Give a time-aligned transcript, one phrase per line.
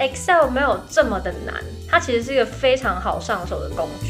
[0.00, 4.08] Excel 没有这么的难，它其实是一个非常好上手的工具。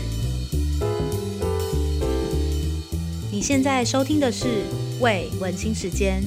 [3.32, 4.46] 你现在收听的是
[5.00, 6.22] 《为文青时间》。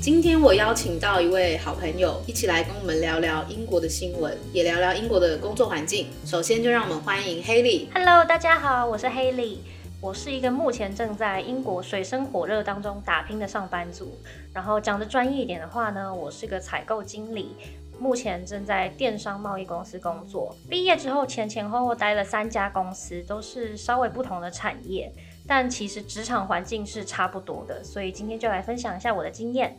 [0.00, 6.08] 今天我邀请到一位好朋友，一起来跟我们聊聊英国的新闻，也聊聊英国的工作环境。
[6.26, 7.86] 首先，就让我们欢迎 Hailey。
[7.94, 9.58] Hello，大家好，我是 Hailey。
[10.02, 14.10] 我是一个目前正在英国水深火热当中打拼的上班族。
[14.52, 17.54] 然后讲的专业一点的话呢，我是个采购经理，
[18.00, 20.56] 目前正在电商贸易公司工作。
[20.68, 25.08] 毕业之后前前后后待了三家公司，都是稍微不同的产业，
[25.46, 27.84] 但其实职场环境是差不多的。
[27.84, 29.78] 所以今天就来分享一下我的经验。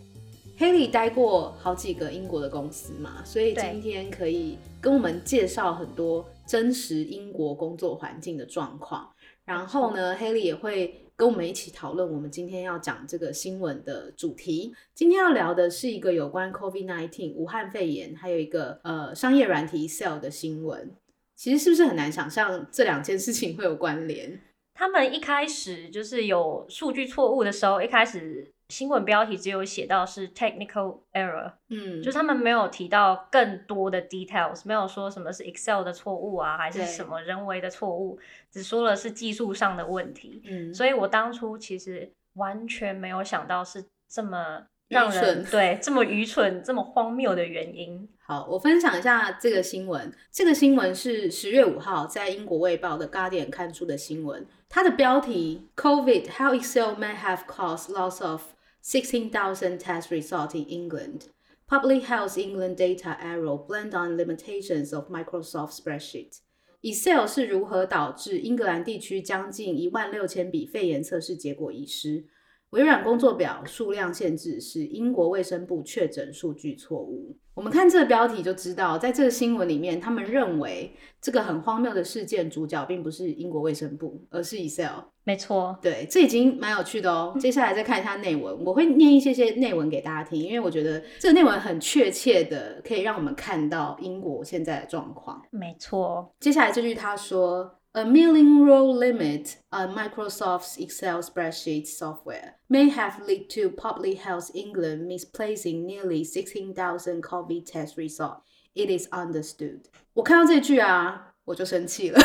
[0.57, 9.09] Hailey 待过好几个英国的公司嘛，所以今天可以跟我们介绍很多真实英国工作环境的状况。
[9.45, 14.73] 然后呢，Haley 也会跟我们一起讨论我们今天要讲这个新闻的主题。
[14.95, 20.95] 今天要聊的是一个有关 COVID-19 武汉肺炎，还有一个呃商业软体 Excel 的新闻。
[21.35, 24.39] 其实是不是很难想象这两件事情会有关联？
[24.73, 28.51] 他们一开始就是有数据错误的时候，一开始。
[28.73, 38.17] 新闻标题只有写到是 technical error，嗯，就是他们没有提到更多的 details，没有说什么是 Excel 的错误啊，还是什么人为的错误，
[38.51, 40.41] 只说了是技术上的问题。
[40.45, 48.09] 嗯，所以我当初其实完全没有想到是这么让人对这么愚蠢、这么荒谬的原因。
[48.25, 50.11] 好，我分享一下这个新闻。
[50.31, 58.41] 这个新闻是十月五号在英国卫报的 Guardian 刊出的新闻，它的标题 COVID How Excel May Have Caused Loss of
[58.85, 61.27] 16,000 test results in England.
[61.69, 66.39] Public Health England data error blend on limitations of Microsoft spreadsheet.
[66.81, 72.25] Excel 是如何导致英格兰地区将近一万六千笔肺炎测试结果遗失？
[72.71, 77.37] 微软工作表数量限制是英国卫生部确诊数据错误。
[77.55, 85.03] 我们看这个标题就知道，在这个新闻里面，他们认为这个很荒谬的事件主角并不是英国卫生部，而是 Excel。
[85.23, 87.35] 没错，对，这已经蛮有趣的哦。
[87.39, 95.41] 接下来再看一下内文，我会念一些些内文给大家听，因为我觉得这个内文很确切的可以让我们看到英国现在的状况。
[95.51, 97.79] 没错，接下来这句他说。
[97.95, 105.07] A million row limit on Microsoft's Excel spreadsheet software may have led to Public Health England
[105.07, 108.41] misplacing nearly 16,000 COVID test results.
[108.73, 109.81] It is understood.
[110.15, 112.19] 我看到这句啊，我就生气了，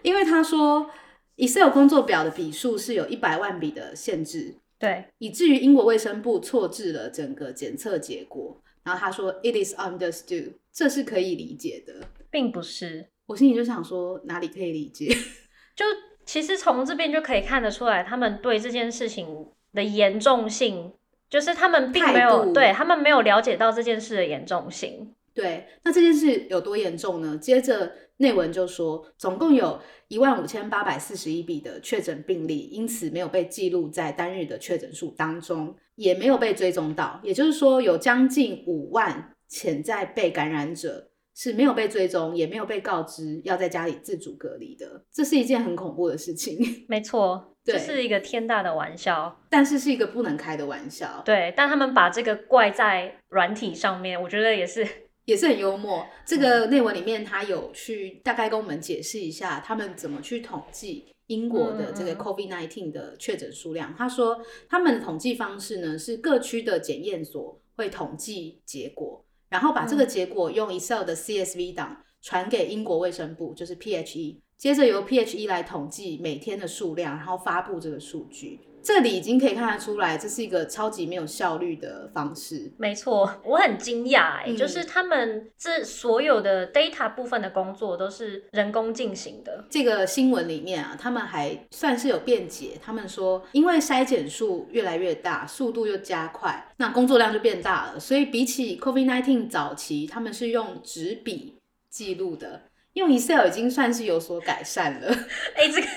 [0.00, 0.88] 因为他说
[1.36, 8.62] Excel 工作表的笔数是有一百万笔的限制，对，以至于英国卫生部错置了整个检测结果。
[8.82, 13.10] 然后他说 It is understood，这是可以理解的，并不是。
[13.26, 15.06] 我心里就想说，哪里可以理解？
[15.74, 15.84] 就
[16.24, 20.92] 其实从这边就可以看得出来，他们对这件事情的严重性，
[21.28, 25.12] 就是他们并没有对他们没有了解到这件事的严重性。
[25.34, 27.36] 对，那这件事有多严重呢？
[27.36, 29.78] 接着内文就说，总共有
[30.08, 37.20] 一万五千八百四十一笔的确诊病例，因此没有被记录在单日的确诊数当中，也没有被追踪到。
[37.22, 41.10] 也就是说，有将近五万潜在被感染者。
[41.36, 46.58] 是没有被追踪，也没有被告知要在家里自主隔离的，这是一件很恐怖的事情。
[46.88, 51.22] 没错，这是一个天大的玩笑，但是是一个不能开的玩笑。
[51.26, 54.86] 对，但他们把这个怪在软体上面，我觉得也是
[55.26, 56.06] 也是很幽默。
[56.24, 63.94] 这个内文里面他有去大概跟我们解释一下，他们怎么去统计英国的这个 COVID nineteen 的确诊数量。
[63.94, 69.22] 他说，他们的统计方式呢是各区的检验所会统计结果。
[69.56, 78.60] 然后把这个结果用 Excel 的 CSV 档传给英国卫生部，就是 PHE，接着由 PHE 来统计每天的数量，然后发布这个数据。
[78.86, 82.70] 这里已经可以看得出来，这是一个超级没有效率的方式。
[82.78, 89.64] 没错，我很惊讶哎、嗯，就是他们这所有的 data 部分的工作都是人工进行的。
[89.68, 101.56] 这个新闻里面啊，他们还算是有辩解，他们说因为筛检数越来越大，速度又加快，那工作量就变大了，所以比起 COVID-19 早期，他们是用纸笔
[101.90, 102.62] 记录的，
[102.92, 105.08] 用 Excel 已经算是有所改善了。
[105.56, 105.88] 哎、欸，这个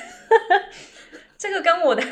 [1.38, 2.04] 这个跟我的。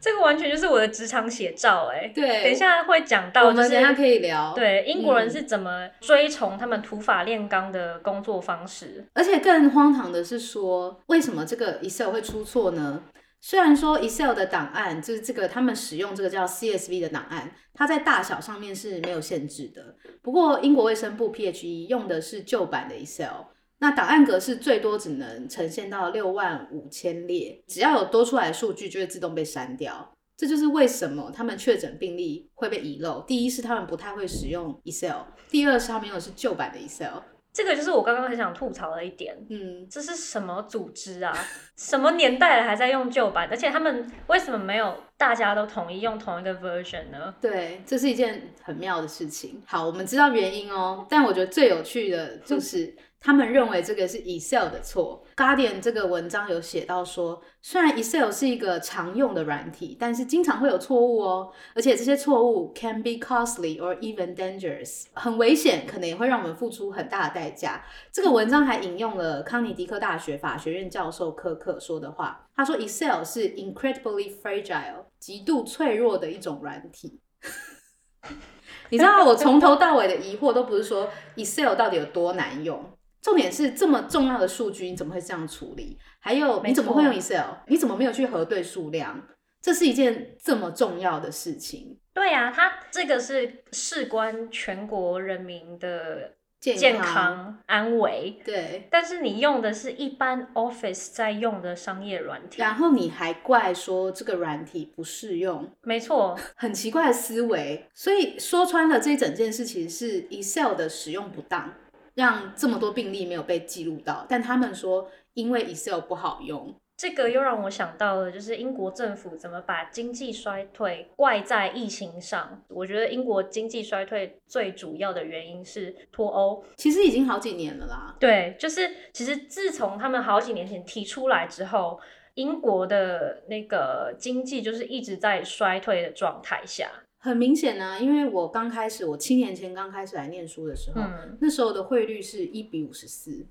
[0.00, 13.02] 这个完全就是我的职场写照哎，对，等一下会讲到，就是，我们等一下可以聊，对，英国人是怎么追从他们土法炼钢的工作方式，而且更荒唐的是说，为什么这个 Excel 会出错呢？
[13.40, 23.46] 虽然说 Excel 的档案就是这个他们使用这个叫 CSV 的档案，它在大小上面是没有限制的，不过英国卫生部 PHE 用的是旧版的 Excel。
[23.78, 30.12] 那档案格式最多只能呈现到六万五千列，只要有多出来的数据就会自动被删掉。
[30.36, 33.22] 这就是为什么他们确诊病例会被遗漏。
[33.26, 37.22] 第一是他们不太会使用 Excel，第二是他们用的是旧版的 Excel。
[37.52, 39.34] 这个就是我刚刚很想吐槽的一点。
[39.48, 41.34] 嗯，这是什么组织啊？
[41.76, 43.48] 什么年代了还在用旧版？
[43.50, 47.34] 而且他们为什么没有大家都统一用同一个 version 呢？
[47.40, 49.62] 对，这是一件很妙的事情。
[49.66, 52.94] 好，我们知道原因哦，但我觉得最有趣的就是。
[53.26, 55.24] 他们认为这个是 Excel 的错。
[55.34, 67.84] Guardian 这个文章有写到说，虽然 Excel 是一个常用的软体，但是经常会有错误哦，而且这些错误 can be costly or even dangerous，很危险，可能也会让我们付出很大的代价。
[68.12, 77.18] 这个文章还引用了康尼狄克大学法学院教授科克说的话，他说 Excel 是 incredibly fragile，极度脆弱的一种软体。
[78.90, 82.88] 你知道我从头到尾的疑惑都不是说 Excel 到底有多难用。
[83.26, 85.98] 重点是这么重要的数据，你怎么会这样处理？
[86.20, 87.56] 还有你怎么会用 Excel？
[87.66, 89.20] 你怎么没有去核对数量？
[89.60, 91.98] 这是一件这么重要的事情。
[92.14, 98.40] 对啊，它这个是事关全国人民的健康安危。
[98.44, 105.68] 对，但是你用的是一般 Office 在用的商业软体，然后你还怪说这个软体不适用？
[105.82, 107.88] 没错，很奇怪的思维。
[107.92, 111.74] 所以说穿了，这一整件事情是 Excel 的使用不当。
[112.16, 122.62] 让这么多病例没有被记录到，但他们说因为 Excel 不好用，这个又让我想到了，就是英国政府怎么把经济衰退怪在疫情上。
[122.68, 128.16] 我觉得英国经济衰退最主要的原因是脱欧，其实已经好几年了啦。
[128.18, 132.00] 对，就是其实自从他们好几年前提出来之后，
[132.32, 136.90] 英国的那个经济就是一直在衰退的状态下。
[137.26, 143.46] 很明显呢、啊，因为我刚开始，我七年前刚开始来念书的时候，嗯、那时候的汇率是一比五十四，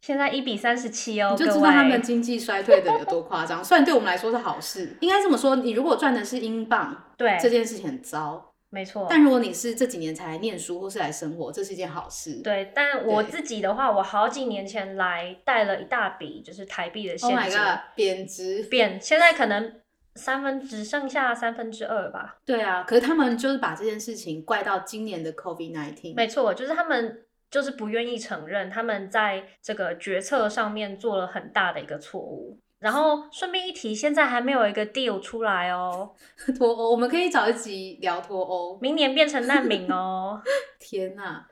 [0.00, 3.64] 现在一比三十七哦，你就知道他们经济衰退的有多夸张。
[3.64, 9.08] 虽然对我们来说是好事，应该这么说，你如果赚的是英镑，对这件事情很糟，没错。
[9.10, 12.40] 但如果你是这几年才来念书或是来生活，这是一件好事。
[12.42, 19.80] 对，但我自己的话，我好几年前来带了一大笔就是台币的现金，Oh God，贬值，贬，现在可能。
[20.16, 22.38] 三分只剩下三分之二吧。
[22.44, 26.14] 对啊，可是他们就是把这件事情怪到今年的 COVID nineteen。
[26.16, 32.58] 没错，就是他们就是不愿意承认他们在这个决策上面做了很大的一个错误。
[32.78, 36.12] 然后顺便一提，现在还没有一个 deal 出来哦。
[36.58, 38.78] 脱欧，我们可以找一集聊脱欧。
[38.80, 40.40] 明年变成难民哦。
[40.78, 41.46] 天哪！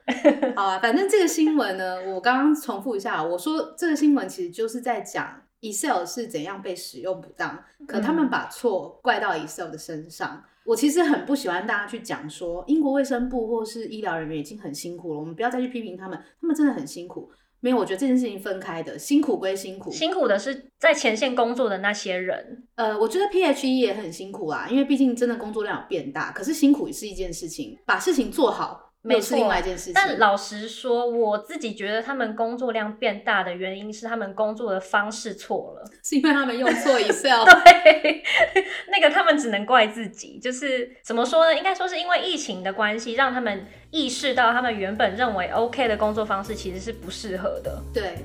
[0.55, 5.41] 好啊，反正这个新闻呢，我刚刚重复一下，我说这个新闻其实就是在讲。
[5.71, 7.63] Excel 是怎样被使用不当？
[7.87, 10.43] 可他们把错怪到 Excel 的身上。
[10.43, 10.43] 嗯。
[10.65, 17.29] 我其实很不喜欢大家去讲说英国卫生部或是医疗人员已经很辛苦了，我们不要再去批评他们，他们真的很辛苦。
[17.59, 22.63] 没有，我觉得这件事情分开的，辛苦归辛苦，辛苦的是在前线工作的那些人。
[22.75, 26.31] 呃，我觉得 PHE 也很辛苦啊，因为毕竟真的工作量有变大。
[26.31, 28.93] 可是辛苦也是一件事情，把事情做好。
[29.07, 29.93] 没错另外一件事情。
[29.93, 37.43] 但老实说，我自己觉得他们工作量变大的原因是他们工作的方式错了， 是因为他们用错 Excel。
[37.63, 38.23] 对，
[38.91, 40.39] 那个他们只能怪自己。
[40.39, 41.55] 就是怎么说呢？
[41.55, 47.81] 应该说是因为疫情的关系，让他们意识到他们原本认为 OK 的工作方式其实是不适合的。
[47.93, 48.15] 对。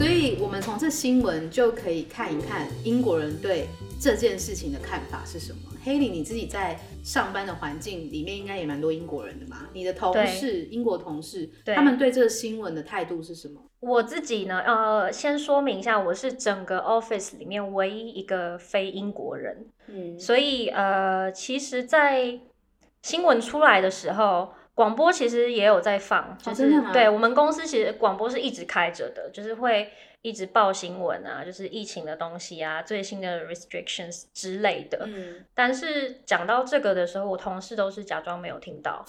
[0.00, 3.66] 所以，我们从这新闻就可以看一看英国人对
[4.00, 5.58] 这件事情的看法是什么。
[5.84, 9.68] Haley，你自己在上班的环境里面，应该也蛮多英国人的嘛？
[9.74, 13.60] 你的同事，英国同事，他们对这个新闻的态度是什么？
[13.80, 19.66] 我自己呢，呃，先说明一下，我是整个 office 里面唯一一个非英国人。
[19.88, 22.40] 嗯，所以，呃，其实，在
[23.02, 24.54] 新闻出来的时候。
[24.80, 35.04] 广播其实也有在放，就是、哦、对我们公司其实广播是一直开着的，就是会一直报新闻啊，就是疫情的东西啊，最新的 restrictions 之类的。
[35.04, 39.04] 嗯，但是讲到这个的时候，我同事都是假装没有听到，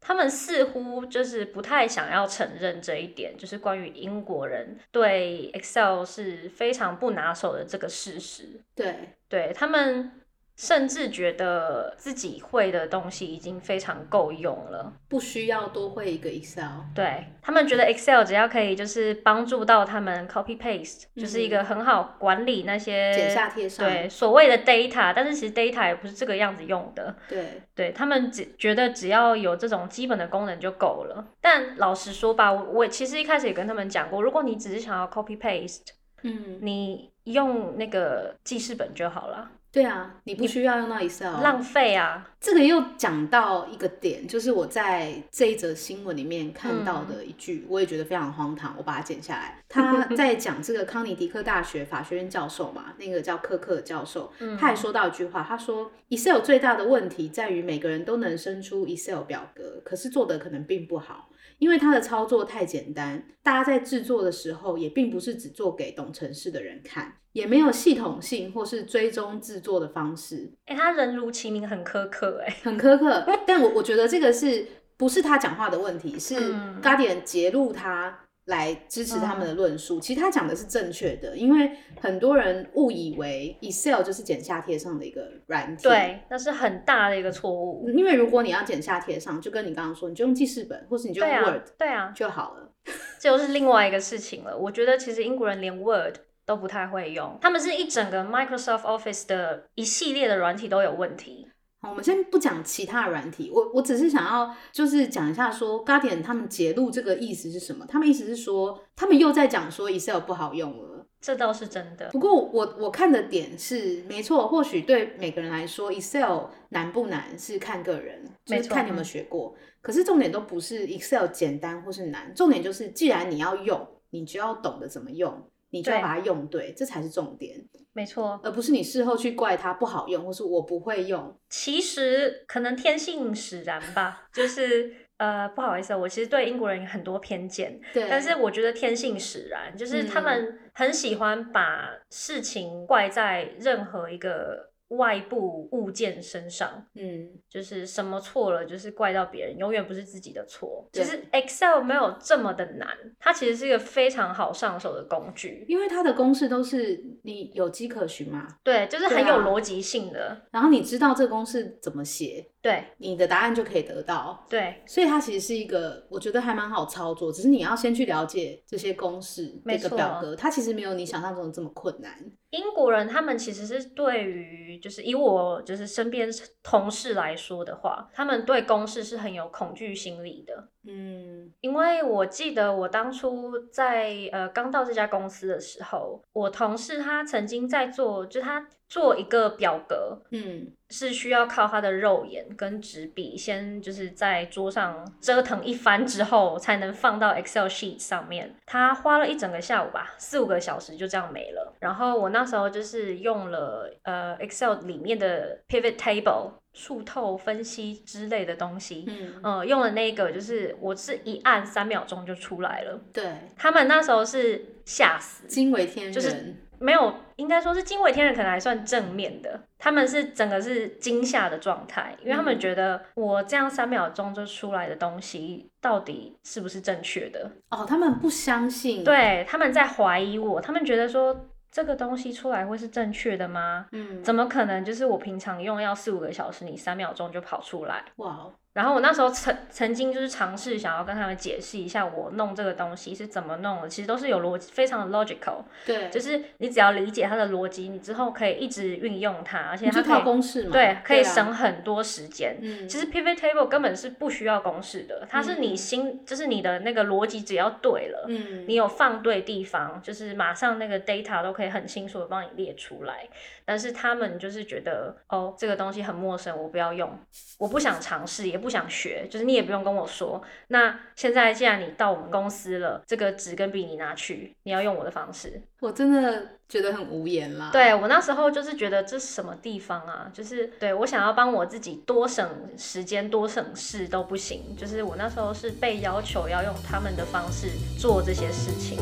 [0.00, 8.58] 他们似乎就是不太想要承认这一点，就是关于英国人对 Excel 是非常不拿手的这个事实。
[8.74, 10.12] 对，对他们。
[10.60, 16.82] 甚至觉得自己会的东西已经非常够用了，不需要多会一个 Excel。
[16.94, 27.16] 对，他们觉得 Excel 只要可以就是帮助到他们 copy paste，嗯，就是一个很好管理那些剪下贴上，对，所谓的 data，但是其实 data 也不是这个样子用的。
[27.26, 31.26] 对，对他们只觉得只要有这种基本的功能就够了。
[31.40, 35.86] 但老实说吧，我我其实一开始也跟他们讲过，如果你只是想要 copy paste，
[36.22, 39.52] 嗯，你用那个记事本就好了。
[39.72, 42.28] 对啊，你不需要用到 Excel，浪费啊。
[42.40, 49.62] 这个又讲到一个点，就是我在这一则新闻里面看到的一句，嗯、我也觉得非常荒唐，我把它剪下来。
[49.68, 61.28] 他 在讲这个康尼迪克大学法学院教授嘛，那个叫科克教授，嗯、他还说到一句话，他说 Excel 最大的问题在于每个人都能生出 Excel 表格，可是做的可能并不好。
[61.60, 70.52] 因为它的操作太简单，大家在制作的时候也并不是只做给懂程式的人看，也没有系统性或是追踪制作的方式。
[70.64, 73.24] 哎、欸，他人如其名，很苛刻，哎，很苛刻。
[73.46, 76.18] 但我我觉得这个是不是他讲话的问题？
[76.18, 76.34] 是
[76.82, 78.20] Guardian 揭露他。
[78.46, 81.70] 来支持他们的论述，嗯、其实他讲的是正确的，因为
[82.00, 87.88] 很多人误以为 Excel 就是剪下贴上的一个软体，对，那是很大的一个错误。
[87.90, 92.72] 因为如果你要剪下贴上，就跟你刚刚说，你就用记事本，或是你就用 Word，对啊，就好了。
[93.20, 94.56] 这又是另外一个事情了。
[94.56, 101.46] 我觉得其实英国人连 Word 都不太会用，他们是一整个 Microsoft Office 的一系列的软体都有问题。
[101.82, 107.86] 好，我们先不讲其他的软体，我我只是想要就是讲一下说，Guardian 他们揭露这个意思是什么？
[107.88, 112.10] 他们意思是说，他们又在讲说 Excel 不好用了，这倒是真的。
[112.10, 119.54] 不过我我看的点是没错，或许对每个人来说，Excel 难不难是看个人，就是看你有没有学过。
[119.80, 125.49] 可是重点都不是 Excel 简单或是难，重点就是既然你要用，你就要懂得怎么用。
[125.70, 127.56] 你就要把它用对，对，这才是重点。
[127.92, 131.36] 没错，而不是你事后去怪它不好用，或是我不会用。
[131.48, 137.80] 其实可能天性使然吧，就是呃，不好意思，我其实对英国人有很多偏见。
[137.92, 144.69] 对，但是我觉得天性使然，就是他们很喜欢把事情怪在任何一个。
[144.90, 150.88] 外部物件身上，嗯，就是什么错了，就是怪到别人，永远不是自己的错。
[150.92, 158.46] 其实 Excel 没有这么的难，它其实是一个非常好上手的工具，因为它的公式都是你有迹可循嘛。
[158.62, 160.42] 对，就是很有逻辑性的，啊。
[160.52, 164.44] 然后你知道这个公式怎么写，对，你的答案就可以得到。
[164.48, 172.12] 对，所以它其实是一个，我觉得还蛮好操作，只是你要先去了解这些公式，这个表格，它其实没有你想象中的这么困难。
[172.50, 176.28] 英国人他们其实是对于，就是以我就是身边
[176.62, 180.68] 同事来说的话，他们对公式是很有恐惧心理的。
[180.84, 198.56] 嗯，因为我记得我当初在呃刚到这家公司的时候，我同事他曾经在做，就他做一个表格，嗯，是需要靠他的肉眼跟纸笔先就是在桌上折腾一番之后，才能放到 Excel sheet 上面。
[198.66, 201.72] 他花了一整个下午吧，四五个小时就这样没了。
[201.78, 206.50] 然后我那时候就是用了呃 Excel 里面的 Pivot Table。
[206.72, 212.96] 数透分析之类的东西，嗯，呃，用了那个，就是我是一按三秒钟就出来了。
[213.12, 213.24] 对，
[213.56, 219.60] 他们那时候是吓死，惊为天人，就是没有，应该说是惊为天人，可能还算正面的。
[219.78, 227.50] 他们是整个是惊吓的状态，因为他们觉得我这样三秒钟就出来的东西到底是不是正确的？
[227.70, 231.46] 哦，他们不相信，对，他们在怀疑我，他们觉得说。
[231.72, 233.86] 这个东西出来会是正确的吗？
[233.92, 234.84] 嗯，怎么可能？
[234.84, 238.02] 就是我平常用要四五个小时，你三秒钟就跑出来？
[238.16, 238.44] 哇！
[238.72, 245.64] 然后我那时候曾曾经就是尝试想要跟他们解释一下，我弄这个东西是怎么弄的，其实都是有逻辑，非常的 logical。
[245.84, 252.58] 对，就是你只要理解它的逻辑，你之后可以一直运用它，而且它可以靠公式嘛，对，可以省很多时间。
[252.62, 263.28] 嗯，其实 pivot table 根本是不需要公式的，它是你心，嗯、就是你的那个逻辑只要对了，嗯，你有放对地方，就是马上那个 data 都可以很清楚的帮你列出来。
[263.70, 267.08] 但是他们就是觉得，哦，这个东西很陌生，我不要用，
[267.56, 270.42] 我不想尝试，也不想学，就是你也不用跟我说。
[270.66, 277.70] 那现在既然你到我们公司了，这个纸跟笔你拿去，你要用我的方式，我真的觉得很无言啦。
[277.72, 280.28] 对，我那时候就是觉得这是什么地方啊？
[280.34, 288.98] 就是对我想要帮我自己多省时间、多省事都不行，就是我那时候是被要求要用他们的方式做这些事情。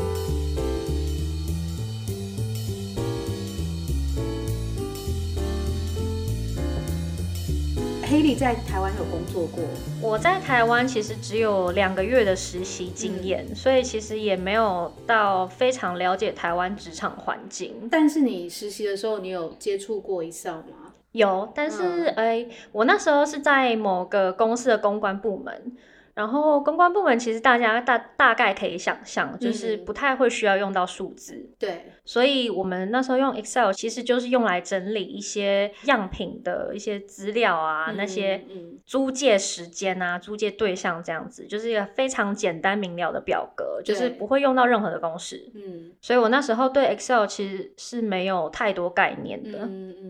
[8.09, 9.63] Haley 在台湾有工作过，
[10.01, 17.87] 我在台湾其实只有两个月的实习经验，嗯、所以其实也没有到非常了解台湾职场环境。
[17.91, 20.95] 但是你实习的时候，你有接触过 Excel 吗？
[21.11, 25.77] 有，但是哎、嗯欸，我那时候是在某个公司的公关部门。
[26.19, 31.35] 然后公关部门其实大家大大概可以想象，就是不太会需要用到数字。
[31.35, 38.43] 嗯、对，所以我们那时候用 Excel，其实就是用来整理一些样品的一些资料啊，嗯、那些
[38.85, 45.49] 租借时间啊、租借对象这样子，就是一个非常简单明了的表格，就是不会用到任何的公式。
[45.55, 49.59] 嗯，所以我那时候对 Excel 其实是没有太多概念的。
[49.59, 50.08] 嗯嗯。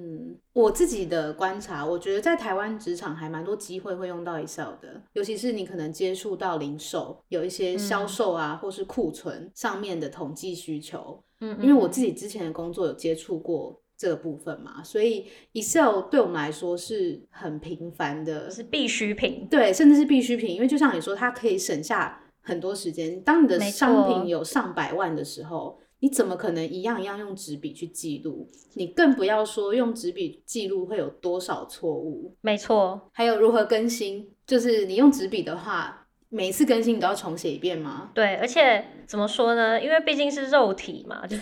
[0.60, 11.24] 我自己的观察，我觉得在台湾职场还蛮多机会会用到 Excel 的，尤其是你可能接触到零售，有一些销售啊，嗯、或是库存上面的统计需求。
[11.39, 19.48] 嗯，因为我自己之前的工作有接触过这个部分嘛，所以 Excel 对我们来说是很频繁的，是必需品。
[19.50, 23.22] 对，甚至是必需品，因为就像你说，它可以省下很多时间。
[23.22, 25.80] 当你的商品有上百万的时候。
[26.01, 28.50] 你怎么可能一样一样用纸笔去记录？
[28.74, 32.34] 你更不要说用纸笔记录会有多少错误。
[32.41, 35.99] 没错，还有如何更新，就是你用纸笔的话，
[36.29, 38.12] 每一次更新你都要重写一遍吗？
[38.13, 39.81] 对，而且怎么说呢？
[39.81, 41.36] 因为毕竟是肉体嘛， 就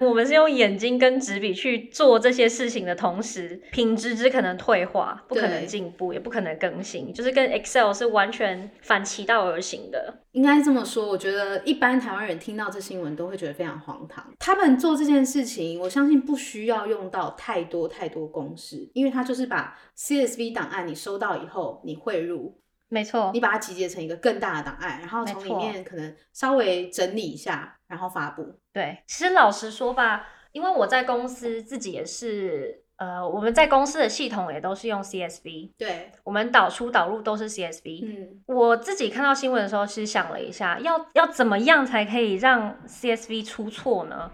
[0.00, 10.22] 我们是用眼睛跟纸笔去做这些事情的同时，品质只可能退化，不可能进步，也不可能更新，就是跟 Excel 是完全反其道而行的。
[10.32, 14.22] 应该这么说，我觉得一般台湾人听到这新闻都会觉得非常荒唐。
[14.38, 22.54] 他们做这件事情，我相信不需要用到太多太多公式，因为他就是把 CSV 档案你收到以后，你汇入，
[22.88, 28.58] 没错，你把它集结成一个更大的档案，然后从里面可能稍微整理一下，然后发布。
[28.72, 32.82] 对，其实老实说吧，因为我在公司自己也是。
[32.98, 38.06] 呃，我们在公司的系统也都是用 CSV，对，我们导出导入都是 CSV。
[38.06, 44.30] 嗯，我自己看到新闻的时候，其实想了一下，要要怎么样才可以让 CSV 出错呢？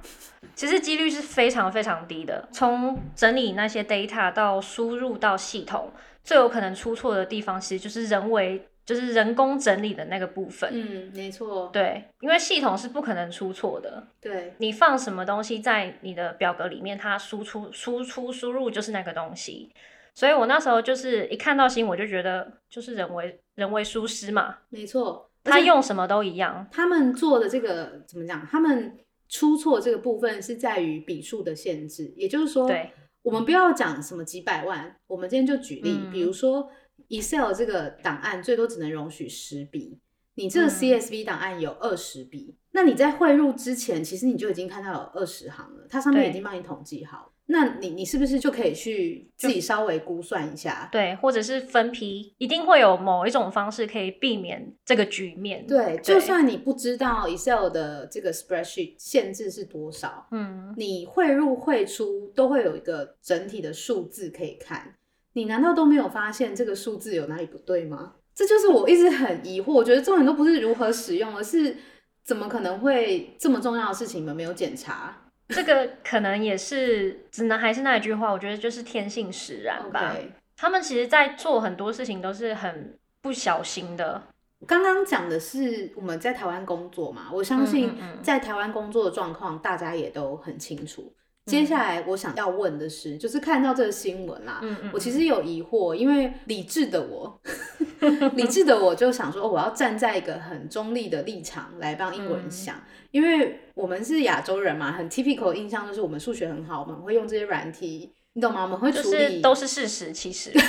[0.54, 2.49] 其实几率是非常非常低的。
[2.52, 5.90] 从整理那些 data 到输入到系统，
[6.23, 8.67] 最有可能出错的地方，其实就是人为。
[8.85, 19.73] 就是人工整理的那个部分，嗯，没错，对，因为系统是不可能出错的，对，你放什么东西在你的表格里面，它输出、输出、输入就是那个东西，
[20.14, 28.45] 所以我那时候就是一看到新，我就觉得就是人为人为疏失嘛，没错，他用什么都一样，他们做的这个怎么讲？
[28.50, 28.99] 他们
[29.29, 32.91] 出错这个部分是在于笔数的限制，也就是说，对，
[33.23, 36.71] 我们不要讲什么几百万，我们今天就举例，嗯、比如说。
[37.09, 39.99] Excel 这个档案最多只能容许十笔，
[40.35, 47.31] 你这个 CSV 档案有二十笔，嗯、那你在汇入之前，其实你就已经看到有二十行了，它上面已经帮你统计好。
[47.47, 50.89] 那你你是不是就可以去自己稍微估算一下？
[50.93, 55.67] 对，或者是分批，一定会有某一种方式可以避免这个局面。
[55.67, 64.95] 对，对就算你不知道 Excel 的这个 spreadsheet 限制是多少，嗯，你汇入汇出都会有一个整体的数字可以看。
[65.35, 68.15] 你难道都没有发现这个数字有哪里不对吗？
[68.35, 69.73] 这就是我一直很疑惑。
[69.73, 71.76] 我觉得重点都不是如何使用，而是
[72.25, 75.22] 怎么可能会这么重要的事情你们没有检查？
[75.49, 80.15] 这个可能也是只能还是那一句话，我觉得就是天性使然吧。
[80.17, 80.28] Okay.
[80.57, 84.23] 他们其实，在做很多事情都是很不小心的。
[84.67, 91.13] 刚刚讲的是我们在台湾工作嘛，我相信在台湾工作的状况大家也都很清楚。
[91.47, 97.41] 接下来我想要问的是，就是看到这个新闻啦，嗯嗯嗯，我其实有疑惑，因为理智的我，
[98.37, 108.63] 理智的我就想说，我要站在一个很中立的立场来帮英国人想，嗯、因为我们是亚洲人嘛，很 typical 的印象就是我们数学很好，我们会用这些软体，你懂吗？
[108.63, 110.50] 我们会处理，就是都是事实，其实。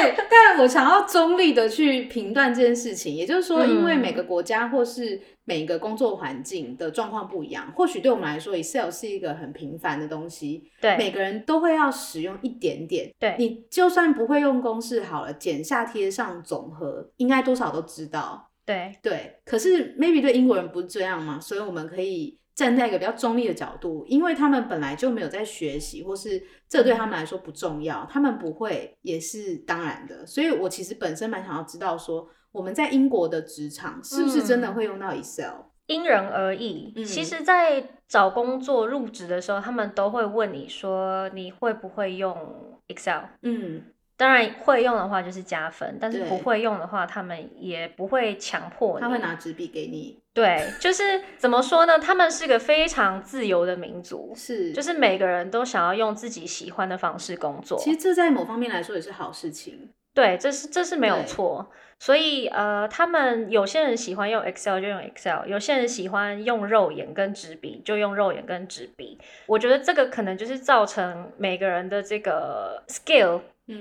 [0.00, 18.94] 对，但我想要中立的去评断这件事情，也就是说，因为每个国家或是每个工作环境的状况不一样，或许对我们来说，Excel 是一个很平凡的东西，对，每个人都会要使用一点点，对，你就算不会用公式好了，剪下贴上总和，应该多少都知道，对。
[19.02, 19.36] 对。
[19.44, 22.38] 可是 maybe 对英国人不是这样嘛，所以我们可以。
[22.60, 30.26] 站在一个比较中立的角度，因为他们本来就没有在学习，或是这对他们来说不重要，他们不会也是当然的。
[30.26, 35.46] 所以我其实本身蛮想要知道，说我们在英国的职场是不是真的会用到 Excel？
[35.46, 36.92] 嗯，因人而异。
[36.96, 43.22] 嗯，其实，在找工作入职的时候，他们都会问你说你会不会用 Excel？
[43.40, 43.84] 嗯。
[44.20, 49.00] 当然会用的话就是加分，但是不会用的话，他们也不会强迫你。
[49.00, 50.18] 他会拿纸笔给你。
[50.34, 51.98] 对，就是怎么说呢？
[51.98, 57.78] 他们是个非常自由的民族，是，就是每个人都想要用自己喜欢的方式工作。
[57.78, 59.88] 其实这在某方面来说也是好事情。
[60.12, 61.70] 对，这是这是没有错。
[61.98, 69.18] 所以呃，他们有些人喜欢用 Excel 就用 Excel，有些人喜欢用肉眼跟纸笔就用肉眼跟纸笔。
[69.46, 73.40] 我觉得这个可能就是造成每个人的这个 skill。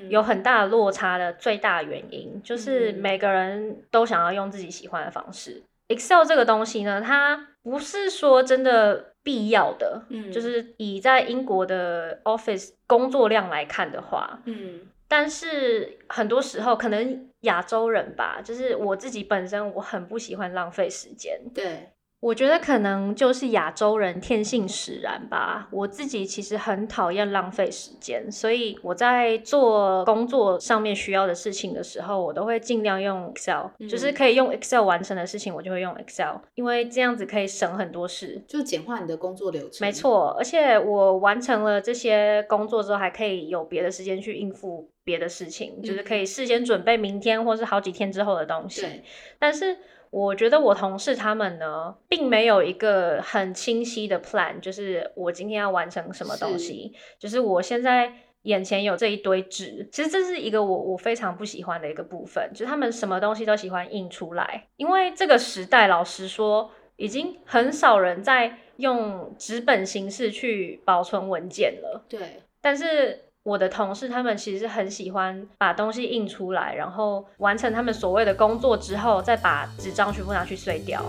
[0.10, 5.63] 有很大的落差的最大原因，就是每个人都想要用自己喜欢的方式。
[5.88, 21.89] Excel 这个东西呢，它不是说真的必要的，嗯，就是以在英国的 office 工作量来看的话，嗯，但是很多时候可能亚洲人吧，就是我自己本身我很不喜欢浪费时间，对。
[22.21, 25.69] 我觉得可能就是亚洲人天性使然吧。
[25.71, 39.88] 我自己其实很讨厌浪费时间，所以我在做工作上面需要的事情的时候，我都会尽量用 Excel，嗯，就是可以用 Excel 完成的事情，我就会用 Excel，因为这样子可以省很多事，就简化你的工作流程。
[39.88, 48.82] 没错，而且我完成了这些工作之后，还可以有别的时间去应付别的事情，嗯，就是可以事先准备明天或是好几天之后的东西。
[48.82, 49.03] 对，
[49.39, 49.77] 但是。
[50.11, 56.93] 我觉得我同事他们呢，并没有一个很清晰的 plan，就是我今天要完成什么东西。
[56.95, 58.11] 是就是我现在
[58.43, 72.05] 眼前有这一堆纸，其实这是一个我我非常不喜欢的一个部分，就是他们什么东西都喜欢印出来，因为这个时代老实说，已经很少人在用纸本形式去保存文件了。
[72.09, 72.19] 对，
[72.61, 73.25] 但是。
[73.49, 81.03] 我的同事他们其实很喜欢把东西印出来，然后完成他们所谓的工作之后，再把纸张全部拿去碎掉。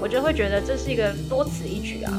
[0.00, 2.12] 我就会觉得这是一个多此一举啊。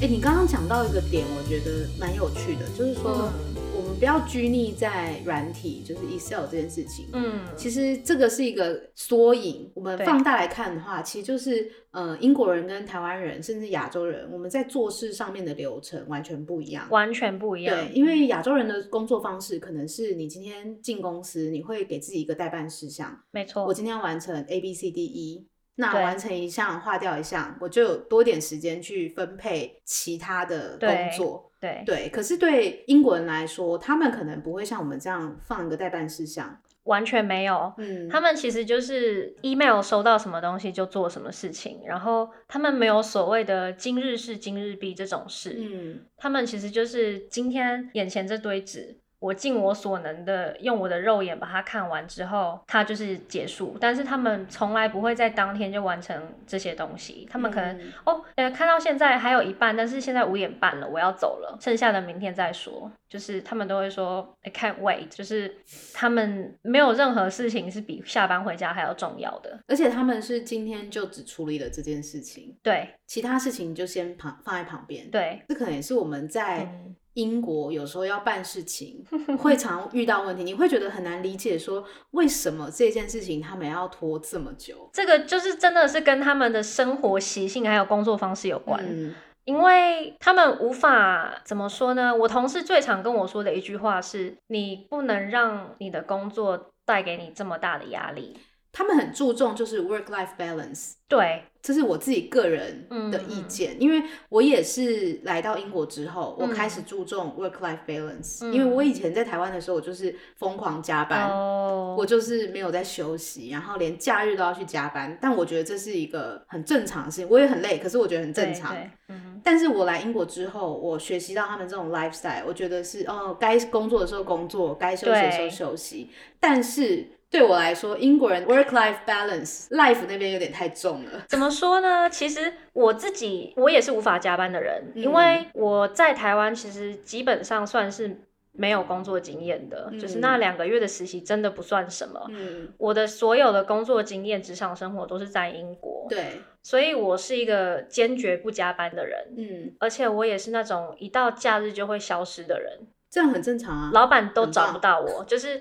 [0.00, 3.28] 哎、欸，你刚刚讲到一个点，我觉得蛮有趣的，就是说。
[3.48, 3.55] 嗯
[3.98, 7.06] 不要拘泥在软体，就是 Excel 这件事情。
[7.14, 9.70] 嗯，其实这个是一个缩影。
[9.74, 17.74] 我们放大来看的话，其实就是呃，英国人跟台湾人，甚至亚洲人，我们在做事上面的流程完全不一样，完全不一样。
[17.74, 23.22] 对，因为亚洲人的工作方式可能是你今天进公司，你会给自己一个待办事项。
[23.30, 31.45] 没错，我今天要完成 A B C D E，那完成一项划掉一项，我就有多点时间去分配其他的工作。
[31.60, 37.72] 对对，可是对英国人来说，他们可能不会像我们这样放一个待办事项，完全没有。
[37.78, 45.56] 嗯，他们其实就是 email 收到什么东西就做什么事情，然后他们没有所谓的今日事今日毕这种事。
[45.58, 48.98] 嗯，他们其实就是今天眼前这堆纸。
[49.18, 53.76] 我尽我所能的用我的肉眼把它看完之后，它就是结束。
[53.80, 57.26] 但是他们从来不会在当天就完成这些东西。
[57.30, 62.90] 他们可能、嗯、哦，呃，看到现在还有一半，但是现在五点半了，我要走了，剩下的明天再说。
[63.08, 65.56] 就是他们都会说 I can't wait，就是
[65.94, 69.58] 他们没有任何事情是比下班回家还要重要的。
[69.68, 75.08] 而且他们是今天就只处理了这件事情，对，其他事情就先旁放在旁边。
[75.10, 76.64] 对，这可能也是我们在。
[76.64, 79.04] 嗯英国有时候要办事情，
[79.38, 84.88] 会常遇到问题，你会觉得很难理解，说为什么这件事情他们要拖这么久？
[84.92, 92.14] 这个就是真的是跟他们的生活习性还有工作方式有关，嗯，因为他们无法怎么说呢？
[92.14, 98.38] 我同事最常跟我说的一句话是：你不能让你的工作带给你这么大的压力。
[98.76, 118.76] 他们很注重就是 work life balance，对，这是我自己个人的意见，嗯、因为我也是来到英国之后，嗯、我开始注重 work life balance，、嗯、因为我以前在台湾的时候，我就是疯狂加班，哦、我就是没有在休息，然后连假日都要去加班，但我觉得这是一个很正常的事情，我也很累，可是我觉得很正常。
[119.08, 127.15] 嗯、但是我来英国之后，我学习到他们这种 lifestyle，我觉得是哦，该工作的时候工作，该休息的时候休息，但是。
[127.28, 131.24] 对我来说，英国人 work-life balance，life 那边有点太重了。
[131.28, 132.08] 怎么说呢？
[132.08, 142.24] 其实我自己，我也是无法加班的人，嗯、因为我在台湾其实基本上算是没有工作经验的，嗯、就是那两个月的实习真的不算什么。
[142.30, 146.06] 嗯，我的所有的工作经验、职场生活都是在英国。
[146.08, 149.18] 对，所以我是一个坚决不加班的人。
[149.36, 152.86] 嗯，而且我也是那种一到假日就会消失的人。
[153.10, 155.60] 这样很正常啊，老板都找不到我，就是。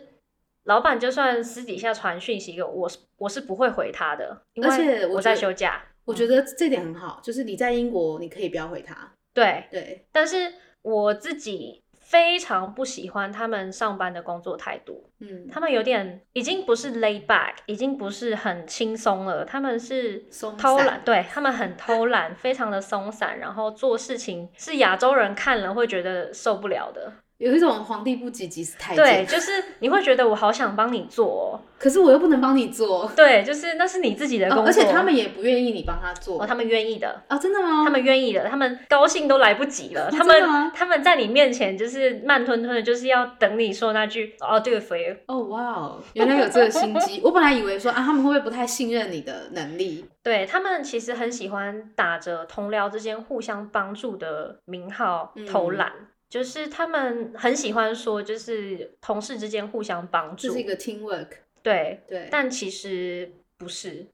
[0.65, 5.81] 老板就算私底下传讯息给我，我是我是不会回他的，而且我在休假。
[6.05, 8.95] 我觉得这点很好，就是你在英国，你可以不要回他。
[9.33, 15.09] 对对，对但是我自己非常不喜欢他们上班的工作态度。
[15.19, 20.25] 嗯，他们有点已经不是 lay back，已经不是很轻松了，他们是
[20.59, 27.11] 偷懒，对，他们很偷懒，非常的松散，然后做事情是亚洲人看了会觉得受不了的。
[27.37, 37.23] 有一种皇帝不急急死太监，对，就是你会觉得我好想帮你做，喔，可是我又不能帮你做，对，就是那是你自己的工作，哦，而且他们也不愿意你帮他做，哦，他们愿意的。
[37.27, 37.83] 哦，真的吗？
[37.83, 50.05] 他们愿意的，他们高兴都来不及了，哦，他们他们在你面前就是慢吞吞的，就是要等你说那句哦，对个 for you 哦，哇哦，原来有这个心机， 我本来以为说啊，他们会不会不太信任你的能力？
[50.23, 55.89] 对，他们其实很喜欢打着同僚之间互相帮助的名号偷懒。
[55.99, 61.29] 嗯就是他们很喜欢说，就是同事之间互相帮助，这是一个 teamwork。
[61.63, 64.05] 对对，但其实不是，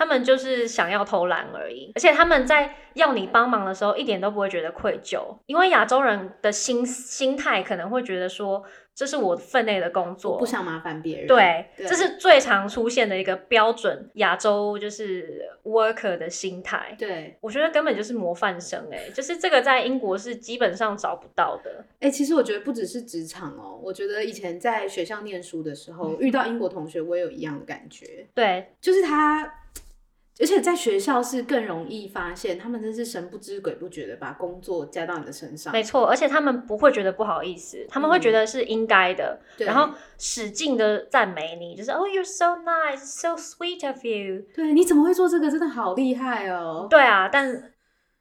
[0.00, 1.92] 他们就是想要偷懒而已。
[1.94, 11.26] 而且他们在要你帮忙的时候，一点都不会觉得愧疚，因为亚洲人的心心态可能会觉得说，这是我分内的工作，不想麻烦别人。
[11.26, 16.96] 对，对，这是最常出现的一个标准亚洲就是 worker 的心态。
[16.98, 21.84] 对，我觉得根本就是模范生哎，就是这个在英国是基本上找不到的。
[22.00, 28.26] 哎，其实我觉得不只是职场哦，我觉得以前在学校念书的时候，嗯，遇到英国同学，我也有一样的感觉。
[28.34, 29.59] 对，就是他。
[30.38, 35.70] 而且在学校是更容易发现，他们真是神不知鬼不觉的把工作加到你的身上。
[35.70, 44.42] 没错，而且他们不会觉得不好意思，他们会觉得是应该的，嗯、然后使劲的赞美你，就是哦、oh,，you're so nice, so sweet of you。
[44.54, 45.50] 对，你怎么会做这个？
[45.50, 46.86] 真的好厉害哦。
[46.88, 47.70] 对啊，但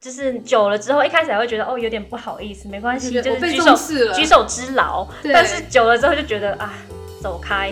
[0.02, 3.76] 就是久了之后，一开始还会觉得哦，有点不好意思，没关系，就是举手
[4.14, 5.08] 举手之劳。
[5.24, 6.74] 但是久了之后就觉得啊，
[7.22, 7.72] 走开。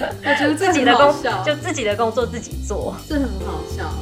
[0.24, 3.92] 我觉得自己的工就自己的工作自己做，这很好笑。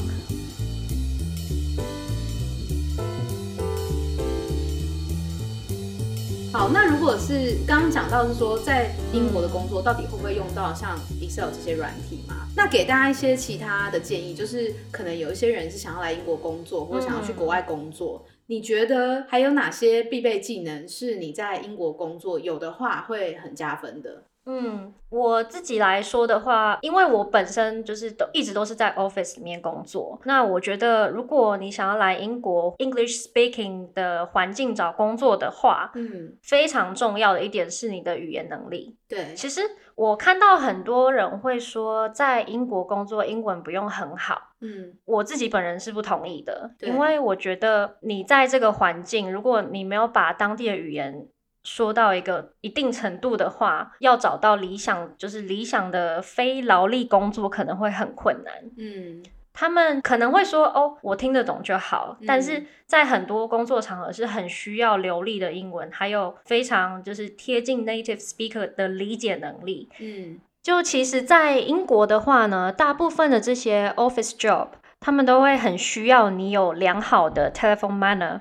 [6.53, 12.47] 好，那如果是刚刚讲到是说在英国的工作，到底会不会用到像 Excel 这些软体嘛？
[12.57, 24.25] 那给大家一些其他的建议，就是可能有一些人是想要来英国工作，或者想要去国外工作，嗯、你觉得还有哪些必备技能是你在英国工作有的话会很加分的？
[24.51, 30.19] 嗯，我自己来说的话，因为我本身就是都一直都是在 office 里面工作。
[30.25, 38.97] 那我觉得，如果你想要来英国 English speaking 的环境找工作的话，嗯，非常重要的一点是你的语言能力。
[39.07, 39.61] 对，其实
[39.95, 44.55] 我看到很多人会说，在英国工作英文不用很好。
[44.61, 51.29] 嗯，我自己本人是不同意的，因为我觉得你在这个环境，如果你没有把当地的语言
[51.65, 58.55] 说到一个一定程度的话，要找到理想就是理想的非劳力工作可能会很困难。
[58.79, 62.17] 嗯，他们可能会说：“哦，我听得懂就好。
[62.21, 69.89] 嗯”但是在很多工作场合是很需要流利的英文，还有非常就是贴近 native speaker 的理解能力。
[69.99, 74.69] 嗯，就其实，在英国的话呢，大部分的这些 office job，
[75.01, 78.41] 他们都会很需要你有良好的 telephone manner。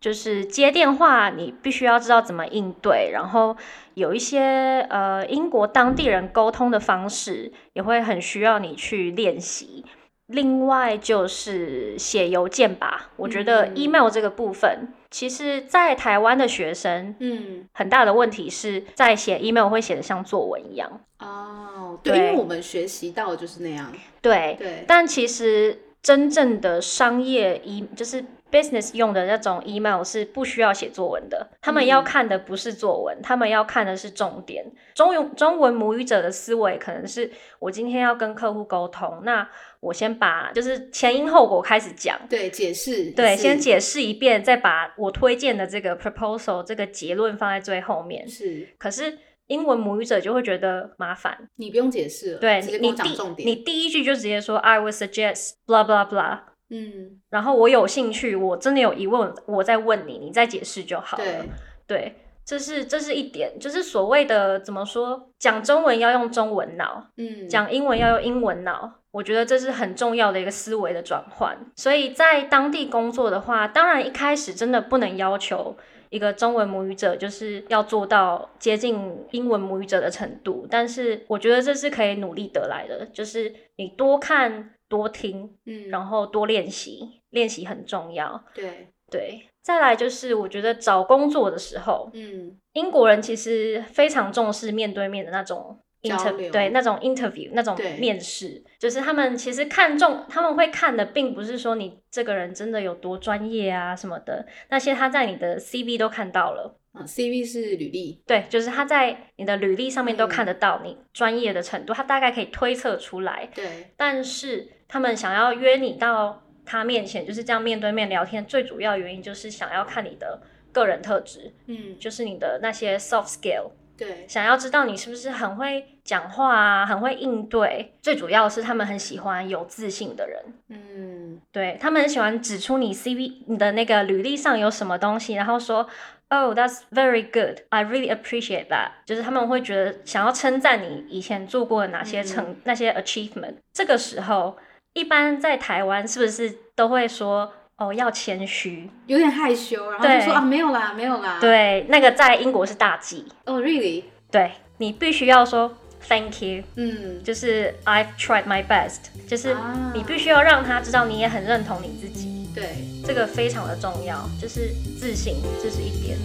[0.00, 3.54] 就是接电话，你必须要知道怎么应对，然后
[3.92, 9.84] 有一些呃英国当地人沟通的方式，也会很需要你去练习。
[10.28, 21.00] 另外就是写邮件吧，我觉得 email 这个部分，嗯、其实在台湾的学生，嗯，很大的问题是在写 email 会写的像作文一样。
[21.18, 23.92] 哦，对，因为我们学习到的就是那样。
[24.22, 28.24] 对对，但其实真正的商业 e 就是。
[28.50, 34.64] Business 用的那种 email 是不需要写作文的，他们要看的不是作文，嗯、他们要看的是重点。
[34.94, 48.28] 中用中文母语者的思维可能是，我今天要跟客户沟通，那我先把就是前因后果开始讲，对，解释，对，先解释一遍，再把我推荐的这个 proposal 这个结论放在最后面。
[48.28, 56.40] 是，可是英文母语者就会觉得麻烦，你不用解释了，对，你第，你第一句就直接说 I would suggest blah blah blah。
[56.70, 61.24] 嗯，然后我有兴趣，我真的有疑问，我再问你，你再解释就好了。
[61.24, 61.48] 对，
[61.86, 71.58] 对，这是这是一点，就是所谓的怎么说，讲中文要用中文脑，嗯，讲英文要用英文脑，我觉得这是很重要的一个思维的转换。
[71.74, 75.76] 所以在当地工作的话，当然一开始真的不能要求
[76.10, 84.70] 一个中文母语者就是要做到接近英文母语者的程度，但是我觉得这是可以努力得来的，就是你多看。
[84.90, 88.44] 多听，嗯，然后多练习，练习很重要。
[88.52, 106.76] 对对，再来就是我觉得找工作的时候，嗯，英国人其实非常重视面对面的那种 interview，对，那种 interview，那种面试，就是他们其实看重，他们会看的并不是说你这个人真的有多专业啊什么的，那些他在你的 CV 都看到了。
[106.92, 113.48] 嗯，CV 是履历，对，就是他在你的履历上面都看得到你专业的程度，嗯，他大概可以推测出来。
[113.54, 123.70] 对，但是他们想要约你到他面前，就是这样面对面聊天，最主要原因就是想要看你的个人特质，嗯，就是你的那些 soft skill。
[123.96, 127.92] 对，想要知道你是不是很会讲话啊，很会应对。
[128.00, 130.42] 最主要是他们很喜欢有自信的人。
[130.68, 135.86] 嗯，对，他们很喜欢指出你 CV 你的那个履历上有什么东西，然后说
[136.30, 137.58] ，Oh, that's very good.
[137.68, 138.92] I really appreciate that。
[139.04, 143.56] 就是他们会觉得想要称赞你以前做过的哪些成、嗯、那些 achievement。
[143.74, 144.56] 这个时候，
[144.92, 147.52] 一般在台湾是不是都会说？
[147.80, 151.38] 哦，要谦虚，有点害羞，然后就说啊，没有啦，没有啦。
[151.40, 153.24] 对，那个在英国是大忌。
[153.46, 154.04] 哦、oh,，really？
[154.30, 155.74] 对，你必须要说
[156.06, 159.56] thank you，嗯，就是 I've tried my best，就是
[159.94, 162.50] 你必须要让他知道你也很认同你自己。
[162.54, 162.68] 对，
[163.02, 166.18] 这个非常的重要，就是自信，这是一点。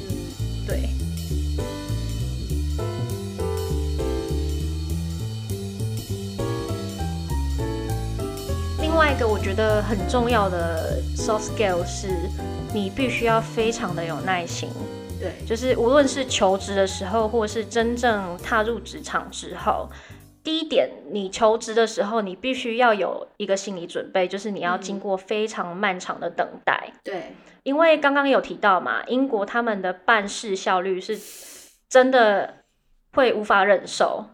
[0.68, 1.05] 对。
[8.96, 12.08] 另外一个我觉得很重要的 soft skill 是，
[12.74, 14.70] 你必须要非常的有耐心。
[15.20, 19.90] 对，就是无论是求职的时候，或是真正踏入职场之后，
[20.42, 26.88] 第一点，你求职的时候，你必须要有一个心理准备，就是你要经过非常漫长的等待。
[26.90, 31.20] 嗯、对，因为刚刚有提到嘛，英国他们的办事效率是
[31.90, 32.64] 真的
[33.12, 34.28] 会无法忍受。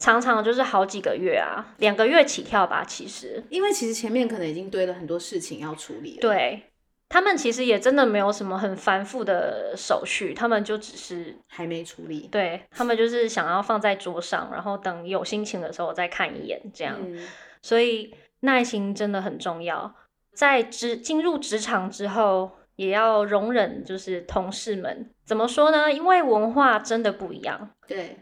[0.00, 2.82] 常常就是好几个月啊，两个月起跳吧。
[2.82, 6.20] 其实，因为其实前面可能已经堆了很多事情要处理了。
[6.22, 6.62] 对，
[7.08, 12.26] 他们其实也真的没有什么很繁复的手续，他们就只是还没处理。
[12.32, 16.96] 对，他们就是想要放在桌上，然后等有心情的时候再看一眼这样。
[16.98, 17.28] 嗯、
[17.60, 19.94] 所以耐心真的很重要。
[20.32, 25.92] 在职进入职场之后，也要容忍就是同事们怎么说呢？
[25.92, 27.70] 因为文化真的不一样。
[27.86, 28.16] 对。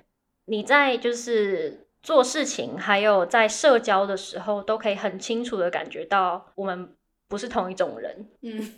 [0.48, 6.94] 你在就是做事情，还有在社交的时候，都可以很清楚的感觉到我们
[7.28, 8.26] 不是同一种人。
[8.42, 8.72] 嗯，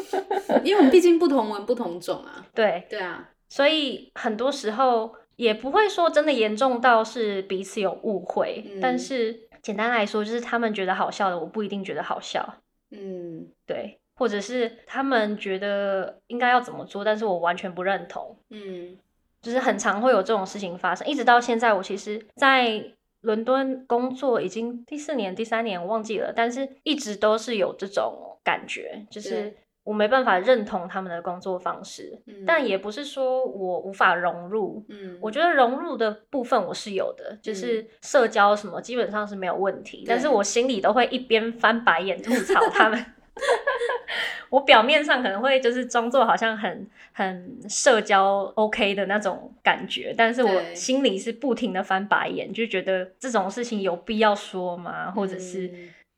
[0.62, 2.46] 因为我们毕竟不同文不同种啊。
[2.54, 12.56] 对对啊，所以很多时候也不会说真的严重到是彼此有误会，嗯，但是简单来说，就是他们觉得好笑的，我不一定觉得好笑。
[12.90, 18.36] 嗯，对，或者是他们觉得应该要怎么做，但是我完全不认同。
[18.50, 18.98] 嗯。
[19.44, 22.82] 就是很常会有这种事情发生，一直到现在，我其实，在
[23.20, 43.04] 伦敦工作已经第四年、第三年，我忘记了，但是一直都是有这种感觉，就是我没办法认同他们的工作方式，但也不是说我无法融入，嗯，我觉得融入的部分我是有的，就是社交什么基本上是没有问题，但是我心里都会一边翻白眼吐槽他们。
[44.48, 55.10] 我表面上可能会就是装作好像很很社交 OK 的那种感觉，但是我心里是不停的翻白眼，就觉得这种事情有必要说吗？
[55.10, 55.70] 或者是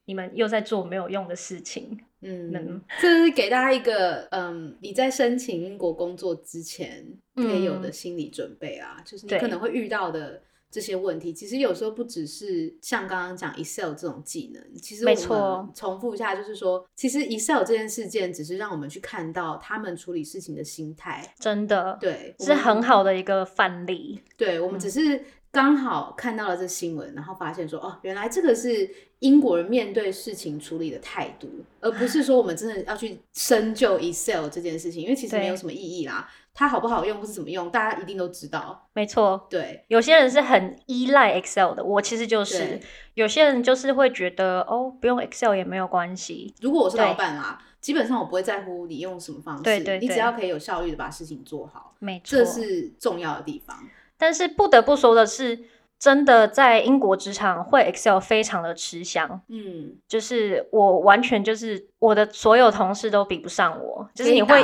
[0.04, 1.98] 你们又在做没有用的事情？
[2.20, 10.42] 嗯，嗯，这是给大家一个嗯，你在申请英国工作之前可以有的心理准备啊，嗯，就是你可能会遇到的。
[10.70, 24.20] 这些问题其实有时候不只是像刚刚讲 Excel 这种技能，其实我们重复一下，就是说，其实 Excel 这件事件只是让我们去看到他们处理事情的心态，真的，对，是很好的一个范例。
[24.36, 25.24] 对，我们只是
[25.56, 28.90] 刚好看到了这新闻，嗯，然后发现说，哦，原来这个是
[29.20, 31.48] 英国人面对事情处理的态度，
[31.80, 36.28] 而不是说我们真的要去深究 Excel 这件事情，因为其实没有什么意义啦。
[36.52, 38.86] 它好不好用或是怎么用，大家一定都知道。
[38.92, 42.78] 没错，对，有些人是很依赖 Excel 的，我其实就是。
[43.14, 46.54] 有些人就是会觉得，哦，不用 Excel 也没有关系。
[46.60, 53.88] 如果我是老板啦，基本上我不会在乎你用什么方式，对对对，你只要可以有效率的把事情做好，没错，这是重要的地方。
[54.18, 55.64] 但是不得不说的是。
[55.98, 64.62] 真的在英国职场会 Excel 非常的吃香，嗯，就是我完全就是我的所有同事都比不上我，就是你会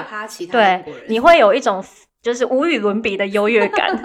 [0.50, 1.82] 对，你会有一种
[2.20, 3.98] 就是无与伦比的优越感。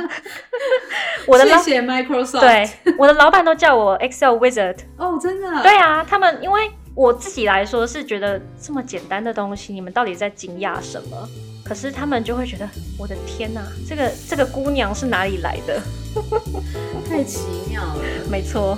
[1.27, 4.77] 我的老谢谢 Microsoft，对，我的老板都叫我 Excel Wizard。
[4.97, 5.61] 哦，真的？
[5.61, 11.27] 对啊，他们因为我自己来说是觉得这么简单的东西，你们到底在惊讶什么？
[11.67, 15.81] 可是他们就会觉得，我的天哪，这个这个姑娘是哪里来的？
[17.09, 18.03] 太奇妙了。
[18.31, 18.77] 没错。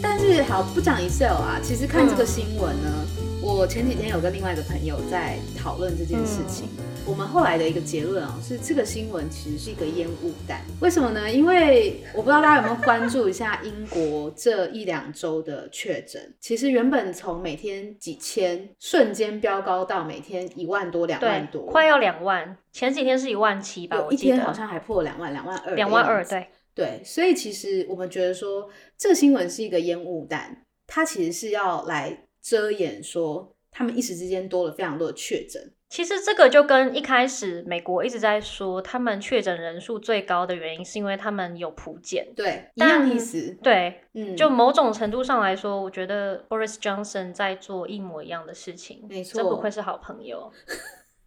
[0.00, 6.68] 但是好，不讲 Excel 啊，其实看这个新闻呢，嗯，我前几天有跟另外一个朋友在讨论这件事情。
[6.78, 10.64] 嗯我们后来的一个结论啊，是这个新闻其实是一个烟雾弹。
[10.80, 11.28] 为什么呢？
[11.28, 22.56] 因为我不知道大家有没有关注一下英国这一两周的确诊，其实原本从每天几千，瞬间飙高到每天一万多、两万多，快要两万。
[22.70, 26.24] 前几天是一万七吧，有一天好像还破两万、两万二、两万二。
[26.24, 26.46] 对
[26.76, 35.72] 对，所以其实我们觉得说这个新闻是一个烟雾弹，它其实是要来遮掩说他们一时之间多了非常多的确诊。
[35.90, 43.58] 其实这个就跟一开始美国一直在说，他们确诊人数最高的原因是因为他们有普检，对，一样意思。
[43.60, 50.52] 对，嗯，就某种程度上来说，我觉得 Boris Johnson 在做一模一样的事情，没错，真不愧是好朋友。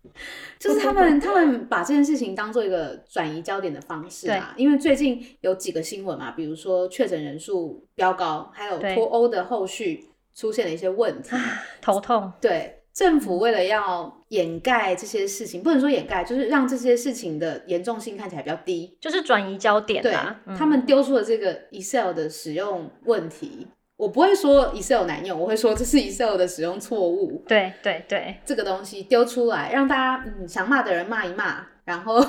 [0.57, 4.53] 就是他们， 他们把这件事情当做一个转移焦点的方式啊。
[4.55, 11.35] 因为最近有几个新闻嘛，比如说确诊人数飙高，还有脱欧的后续出现了一些问题，
[11.81, 12.31] 头痛。
[12.39, 12.79] 对。
[12.93, 20.03] 政府为了要掩盖这些事情，不能说掩盖，就是让这些事情的严重性看起来比较低，就是转移焦点。
[20.03, 20.13] 对，
[20.45, 23.67] 嗯、他们丢出了这个 Excel 的使用问题，
[23.97, 27.43] 我不会说 Excel 难用，我会说这是 Excel 的使用错误。
[27.47, 31.65] 对对对，这个东西丢出来，让大家嗯想骂的人骂一骂。
[31.85, 32.25] 然后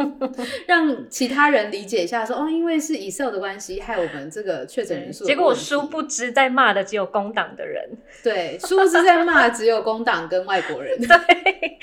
[0.68, 5.24] 让其他人理解一下说，说哦，因为是 Excel 的关系，害我们这个确诊人数。
[5.24, 7.82] 结果我殊不知在骂的只有工党的人，
[8.22, 10.98] 对，殊不知在骂只有工党跟外国人。
[11.00, 11.78] 对，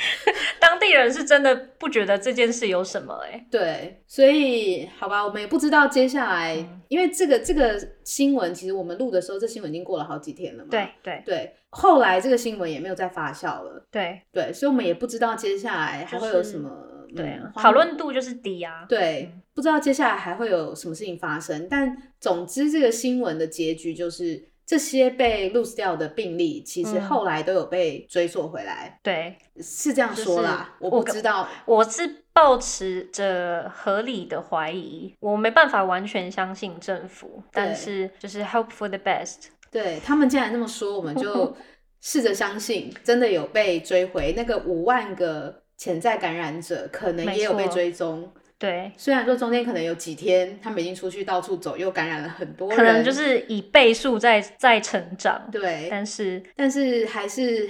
[0.59, 3.45] 当地人是真的不觉得这件事有什么哎、欸。
[3.49, 10.69] 对，所以好吧，我们也不知道接下来，嗯、因为这个这个新闻，其实我们录的时候，这新闻已经过了好几天了嘛。
[10.69, 13.87] 对对对，后来这个新闻也没有再发酵了。
[13.89, 16.69] 对对，所以我们也不知道接下来还会有什么。
[16.69, 18.85] 就是对啊，讨论度就是低啊。
[18.87, 21.67] 对，嗯、不知道接下来还会有什么事情发生。
[21.67, 28.87] 但总之，这个新闻的结局就是，这些被 lose 掉的病例，其实后来都有被追溯回来。
[28.87, 30.75] 嗯、对，是这样说啦。
[30.79, 39.47] 就是、我不知道，我，我是抱持着合理的怀疑，我没办法完全相信政府，但是就是 hope for the best。
[39.71, 41.57] 对，他们既然这么说，我们就
[41.99, 45.63] 试着相信，真的有被追回那个五万个。
[45.79, 48.29] 潜在感染者可能也有被追踪，
[48.59, 48.91] 对。
[48.97, 55.87] 虽然说中间可能有几天他们已经出去到处走，又感染了很多人，可能就是以倍数在在成长，对。
[55.89, 57.67] 但是但是还是。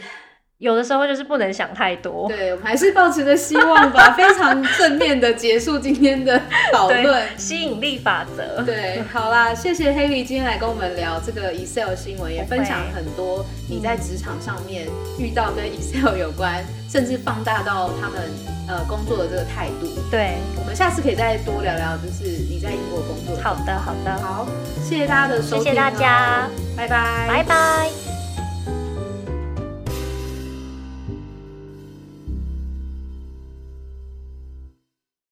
[0.60, 6.38] 有的时候就是不能想太多，对，我们还是抱持着希望吧， 非常正面的结束今天的
[6.74, 7.26] 讨论。
[7.38, 14.86] 吸引力法则，对，好啦，谢谢 Haley 今天来跟我们聊这个 Excel 新闻，也分享很多你在职场上面
[15.18, 18.20] 遇到跟 Excel 有关，甚至放大到他们
[18.68, 19.88] 呃工作的这个态度。
[20.12, 23.41] 对，我们下次可以再多聊聊，就是你在英国工作。
[23.41, 24.45] 好的，好的，好，
[24.84, 28.18] 谢谢大家的收听，谢谢大家，拜拜，拜拜。